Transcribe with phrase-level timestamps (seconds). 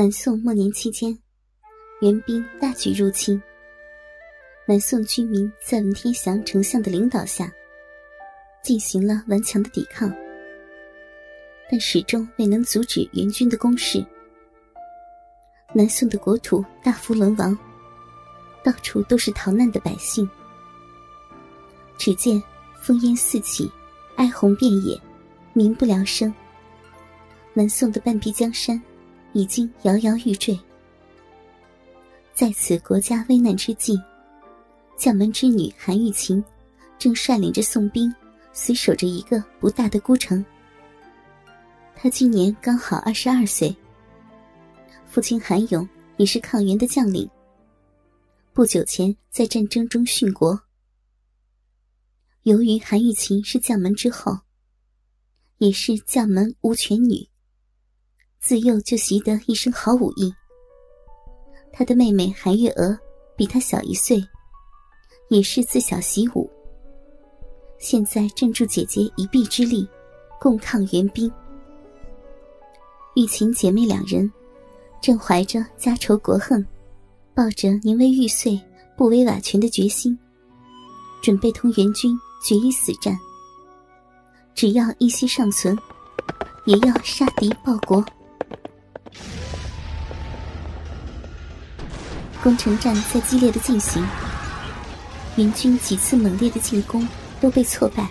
[0.00, 1.14] 南宋末年期间，
[2.00, 3.38] 元兵大举入侵。
[4.66, 7.52] 南宋军民在文天祥丞相的领导下，
[8.62, 10.10] 进行了顽强的抵抗，
[11.70, 14.02] 但始终未能阻止元军的攻势。
[15.74, 17.54] 南宋的国土大幅沦亡，
[18.64, 20.26] 到处都是逃难的百姓。
[21.98, 22.42] 只见
[22.82, 23.70] 烽烟四起，
[24.16, 24.98] 哀鸿遍野，
[25.52, 26.34] 民不聊生。
[27.52, 28.82] 南宋的半壁江山。
[29.32, 30.58] 已经摇摇欲坠，
[32.34, 34.00] 在此国家危难之际，
[34.96, 36.42] 将门之女韩玉琴
[36.98, 38.12] 正率领着宋兵
[38.52, 40.44] 死守着一个不大的孤城。
[41.94, 43.74] 她今年刚好二十二岁，
[45.06, 47.28] 父亲韩勇也是抗元的将领，
[48.52, 50.60] 不久前在战争中殉国。
[52.44, 54.38] 由于韩玉琴是将门之后，
[55.58, 57.28] 也是将门无权女。
[58.40, 60.32] 自幼就习得一身好武艺。
[61.72, 62.98] 他的妹妹韩月娥
[63.36, 64.22] 比他小一岁，
[65.28, 66.50] 也是自小习武。
[67.78, 69.88] 现在正助姐姐一臂之力，
[70.40, 71.30] 共抗元兵。
[73.14, 74.30] 玉琴姐妹两人
[75.00, 76.66] 正怀着家仇国恨，
[77.34, 78.60] 抱着宁为玉碎
[78.96, 80.18] 不为瓦全的决心，
[81.22, 83.16] 准备同元军决一死战。
[84.54, 85.76] 只要一息尚存，
[86.64, 88.04] 也要杀敌报国。
[92.42, 94.02] 攻城战在激烈的进行，
[95.36, 97.06] 援军几次猛烈的进攻
[97.40, 98.08] 都被挫败。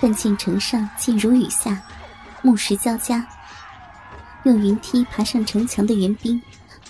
[0.00, 1.82] 但见城上箭如雨下，
[2.42, 3.26] 木石交加。
[4.44, 6.40] 用云梯爬上城墙的援兵，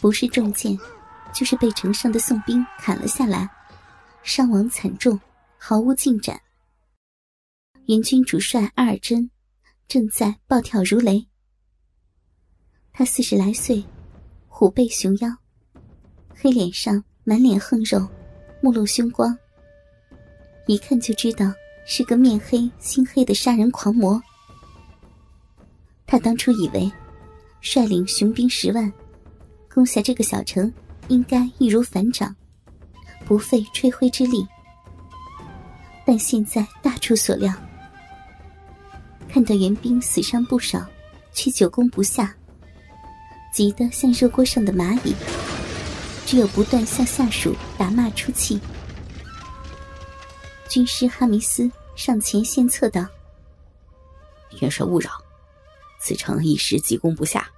[0.01, 0.79] 不是中箭，
[1.33, 3.49] 就是被城上的宋兵砍了下来，
[4.23, 5.19] 伤亡惨重，
[5.57, 6.39] 毫无进展。
[7.87, 9.31] 援军主帅阿尔真
[9.89, 11.27] 正在暴跳如雷。
[12.99, 13.85] 他四十来岁，
[14.49, 15.29] 虎背熊腰。
[16.35, 18.09] 黑脸上满脸横肉，
[18.63, 19.37] 目露凶光，
[20.67, 21.53] 一看就知道
[21.85, 24.19] 是个面黑心黑的杀人狂魔。
[26.07, 26.91] 他当初以为，
[27.61, 28.91] 率领雄兵十万，
[29.71, 30.73] 攻下这个小城，
[31.09, 32.35] 应该易如反掌，
[33.27, 34.49] 不费吹灰之力。
[36.07, 37.53] 但现在大出所料，
[39.29, 40.83] 看到援兵死伤不少，
[41.35, 42.35] 却久攻不下，
[43.57, 45.15] 急得像热锅上的蚂蚁。
[46.27, 48.61] 只有不断向下属打骂出气。
[50.69, 53.07] 军师哈密斯上前献策道
[54.61, 55.11] ：“元帅勿扰，
[55.99, 57.49] 此城一时急攻不下，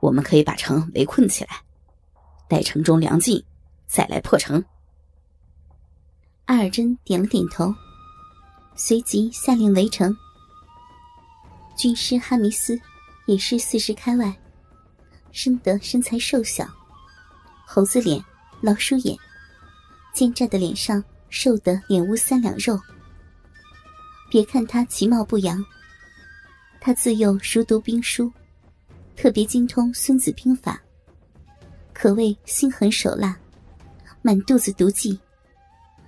[0.00, 1.62] 我们可以把城围困起来，
[2.46, 3.42] 待城中粮尽，
[3.86, 4.62] 再来破城。”
[6.44, 7.74] 阿尔真点了点头，
[8.76, 10.14] 随即下令围城。
[11.78, 12.78] 军师哈密斯
[13.24, 14.36] 也是四十开外，
[15.34, 16.66] 生得身材瘦小。
[17.66, 18.24] 猴子脸，
[18.60, 19.18] 老鼠眼，
[20.14, 22.80] 奸诈的脸上瘦得脸无三两肉。
[24.30, 25.62] 别看他其貌不扬，
[26.80, 28.32] 他自幼熟读兵书，
[29.16, 30.80] 特别精通《孙子兵法》，
[31.92, 33.36] 可谓心狠手辣，
[34.22, 35.18] 满肚子毒计，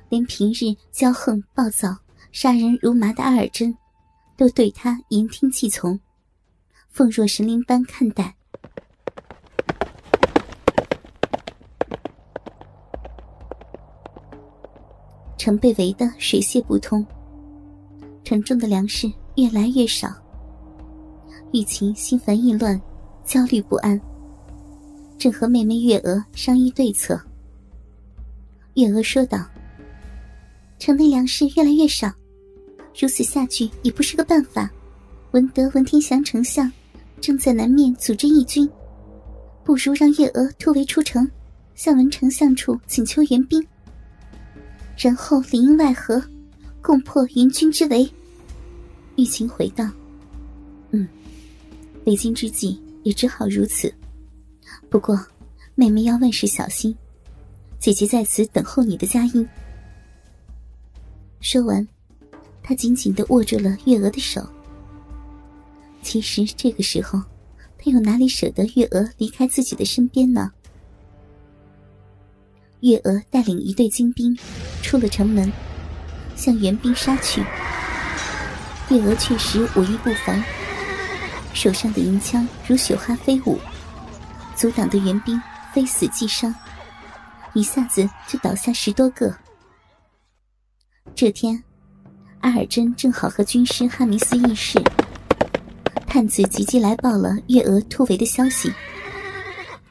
[0.09, 1.97] 连平日骄横暴躁、
[2.31, 3.77] 杀人如麻的阿尔真，
[4.37, 5.99] 都对他言听计从，
[6.91, 8.37] 奉若神灵般看待。
[15.47, 17.07] 城被围得水泄不通，
[18.25, 20.13] 城中的粮食越来越少。
[21.53, 22.83] 玉琴心烦意乱，
[23.25, 24.01] 焦虑不安，
[25.17, 27.17] 正和妹妹月娥商议对策。
[28.75, 29.47] 月娥说道
[30.81, 32.13] ：“城内粮食越来越少，
[33.01, 34.69] 如此下去也不是个办法。
[35.31, 36.69] 闻得文天祥丞相
[37.21, 38.69] 正在南面组织义军，
[39.63, 41.31] 不如让月娥突围出城，
[41.77, 43.65] 向文丞相处请求援兵。”
[44.97, 46.23] 然后里应外合，
[46.81, 48.09] 共破援军之围。
[49.17, 49.89] 玉琴回道
[50.91, 51.07] ：“嗯，
[52.05, 53.93] 为今之计也只好如此。
[54.89, 55.19] 不过，
[55.75, 56.95] 妹妹要万事小心，
[57.79, 59.47] 姐姐在此等候你的佳音。”
[61.41, 61.87] 说完，
[62.63, 64.45] 他紧紧的握住了月娥的手。
[66.03, 67.21] 其实这个时候，
[67.79, 70.51] 他又哪里舍得月娥离开自己的身边呢？
[72.87, 74.37] 月娥带领一队精兵
[74.81, 75.53] 出了城门，
[76.37, 77.41] 向援兵杀去。
[78.91, 80.41] 月娥确实武艺不凡，
[81.53, 83.59] 手上的银枪如雪花飞舞，
[84.55, 85.41] 阻挡的援兵
[85.75, 86.55] 非死即伤，
[87.55, 89.37] 一下子就倒下十多个。
[91.13, 91.61] 这天，
[92.43, 94.81] 阿尔真正好和军师哈弥斯议事，
[96.07, 98.73] 探子急急来报了月娥突围的消息。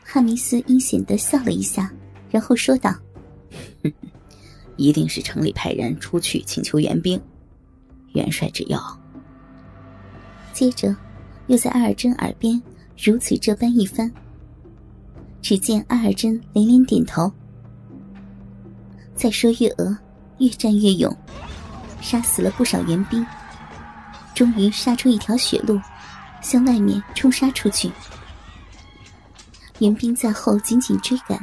[0.01, 1.91] 哈密斯阴险的笑了一下，
[2.35, 2.93] 然后说道
[4.75, 7.17] ：“一定是城里派人出去请求援兵。
[8.11, 8.77] 元帅只要……”
[10.51, 10.93] 接着，
[11.47, 12.61] 又在阿尔真耳边
[13.01, 14.11] 如此这般一番。
[15.41, 17.31] 只见阿尔真连连点头。
[19.15, 19.97] 再说月娥
[20.39, 21.15] 越战越勇，
[22.01, 23.25] 杀死了不少援兵，
[24.33, 25.79] 终于杀出一条血路，
[26.41, 27.89] 向外面冲杀出去。
[29.79, 31.41] 援兵在后紧紧追赶，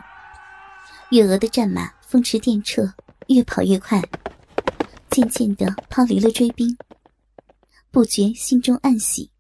[1.12, 2.91] 月娥的战马风驰电掣，
[3.26, 4.03] 越跑越快，
[5.11, 6.75] 渐渐的抛离了追兵。
[7.91, 9.31] 不觉心中暗喜。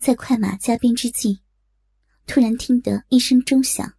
[0.00, 1.38] 在快马加鞭之际，
[2.26, 3.92] 突然听得一声钟响，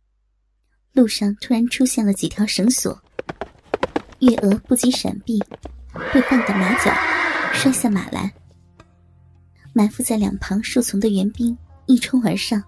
[0.92, 3.02] 路上突然出现了几条绳索。
[4.20, 5.40] 月娥不及闪避，
[6.14, 6.94] 被绊得马脚，
[7.54, 8.30] 摔下马来。
[9.72, 12.62] 埋伏在两旁树丛的援兵一冲而上。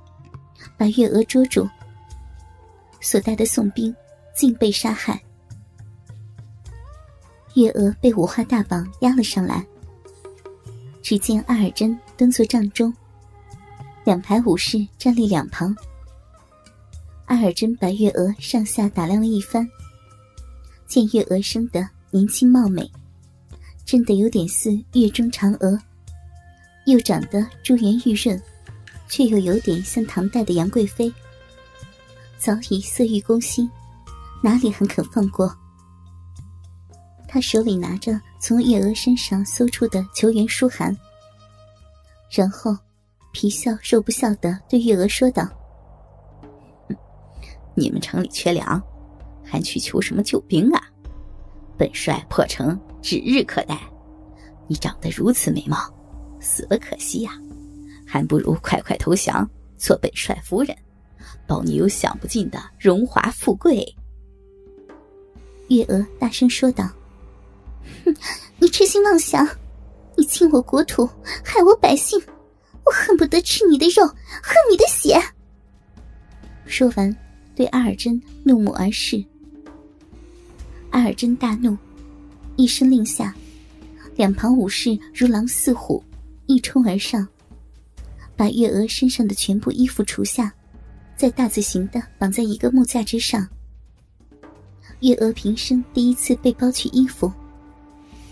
[0.78, 1.70] 把月娥捉住，
[3.06, 3.96] 所带的宋兵
[4.34, 5.22] 尽被杀害。
[7.54, 9.64] 月娥被五花大绑押了上来。
[11.04, 12.92] 只见阿尔真蹲坐帐中，
[14.04, 15.74] 两排武士站立两旁。
[17.28, 19.70] 阿尔真把月娥上下打量了一番，
[20.88, 22.90] 见月娥生得年轻貌美，
[23.86, 25.80] 真的有点似月中嫦娥，
[26.88, 28.42] 又长得珠圆玉润。
[29.08, 31.14] 却又有点像唐代的杨贵妃，
[32.46, 33.68] 早已色欲攻心，
[34.44, 35.52] 哪里还肯放过？
[37.28, 40.96] 他手里拿着从月娥身上搜出的求援书函，
[42.30, 42.78] 然后
[43.32, 45.50] 皮笑肉不笑的对月娥说道
[47.74, 48.80] ：“你们城里缺粮，
[49.44, 50.80] 还去求什么救兵啊？
[51.76, 53.76] 本帅破城指日可待。
[54.68, 55.92] 你长得如此美貌，
[56.40, 57.32] 死了可惜呀。”
[58.06, 59.50] 还不如快快投降，
[59.80, 60.78] 做本帅夫人，
[61.48, 63.86] 保你有享不尽的荣华富贵。
[65.70, 66.90] 月娥大声说道
[68.06, 68.16] ：“哼，
[68.60, 69.48] 你痴心妄想！
[70.18, 71.06] 你侵我国土，
[71.44, 72.22] 害我百姓，
[72.86, 75.20] 我恨不得吃你的肉，喝你的血！”
[76.66, 77.16] 说完，
[77.56, 79.24] 对阿尔真怒目而视。
[80.92, 81.78] 阿尔真大怒，
[82.56, 83.36] 一声令下，
[84.16, 86.02] 两旁武士如狼似虎，
[86.46, 87.28] 一冲而上。
[88.38, 90.54] 把月娥身上的全部衣服除下，
[91.18, 93.48] 再大字形的绑在一个木架之上。
[95.02, 97.32] 月娥平生第一次被剥去衣服，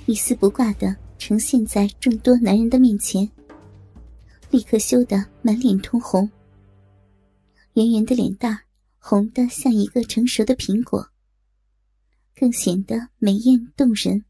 [0.06, 3.30] 一丝不挂的呈现在众多男人的面前，
[4.50, 6.30] 立刻羞得满脸通红。
[7.74, 8.60] 圆圆的脸蛋
[9.00, 11.08] 红的像一个成熟的苹果，
[12.36, 14.24] 更显得美艳动人。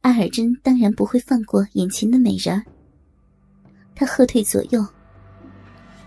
[0.00, 2.64] 阿尔真当然不会放过眼前的美人儿。
[3.94, 4.86] 他喝退左右，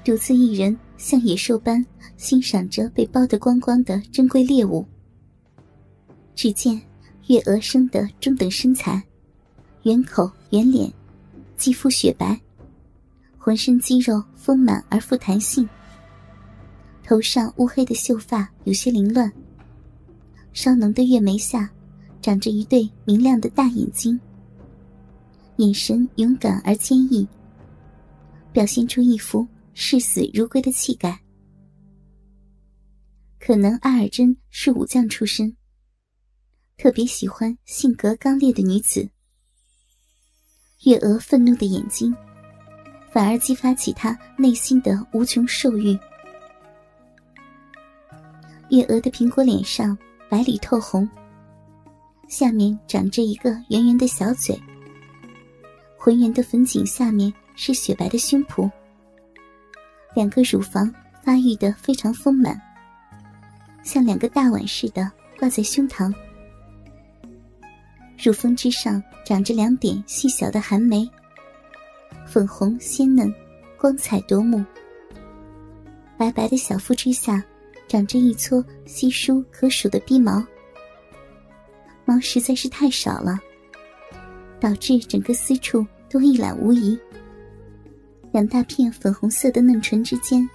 [0.04, 1.84] 独自一人像野兽般
[2.18, 4.86] 欣赏着被剥得光光的珍贵猎物。
[6.36, 6.80] 只见
[7.28, 9.02] 月娥生得中等身材，
[9.84, 10.92] 圆口圆脸，
[11.56, 12.38] 肌肤雪白，
[13.38, 15.68] 浑身肌肉丰满而富弹性。
[17.02, 19.32] 头上乌黑的秀发有些凌乱，
[20.52, 21.70] 稍浓的月眉下
[22.22, 24.20] 长着一对明亮的大眼睛，
[25.58, 27.26] 眼神勇敢而坚毅。
[28.52, 31.20] 表现出一副视死如归的气概。
[33.40, 35.56] 可能阿尔真是武将出身，
[36.78, 39.10] 特别喜欢性格刚烈的女子。
[40.86, 42.16] 月娥愤怒的眼睛，
[43.12, 45.98] 反而激发起他内心的无穷兽欲。
[48.70, 49.98] 月娥的苹果脸上
[50.30, 51.08] 白里透红，
[52.28, 54.58] 下面长着一个圆圆的小嘴，
[55.98, 57.34] 浑圆的粉颈下面。
[57.56, 58.68] 是雪白的胸脯，
[60.16, 62.60] 两个乳房发育的非常丰满，
[63.84, 66.14] 像两个大碗似的挂在胸膛。
[68.24, 71.10] 乳峰之上长着两点细小的寒梅，
[72.26, 73.34] 粉红鲜嫩，
[73.78, 74.64] 光彩夺目。
[76.18, 77.44] 白白的小腹之下
[77.88, 80.42] 长着一撮稀疏可数的逼毛，
[82.06, 83.38] 毛实在是太少了，
[84.60, 86.98] 导致整个私处都一览无遗。
[88.34, 90.50] 两大片粉红色的嫩唇之间，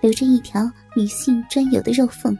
[0.00, 2.38] 留着一条女性专有的肉缝，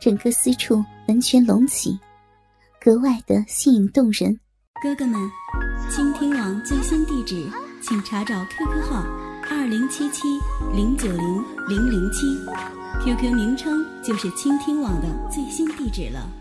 [0.00, 1.98] 整个私处完全隆起，
[2.80, 4.38] 格外的吸引动人。
[4.80, 5.20] 哥哥们，
[5.90, 7.44] 倾听网最新地址，
[7.82, 9.04] 请查找 QQ 号
[9.50, 10.28] 二零七七
[10.72, 12.38] 零九零零零七
[13.04, 16.39] ，QQ 名称就是倾听网的最新地址了。